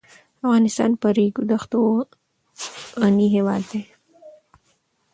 [0.43, 1.81] افغانستان په ریګ دښتو
[3.01, 3.83] غني هېواد دی.